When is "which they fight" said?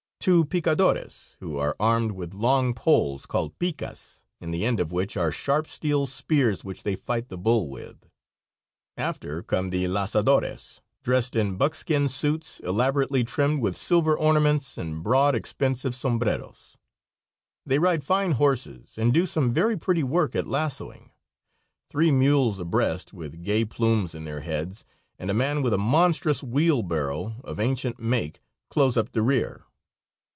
6.63-7.29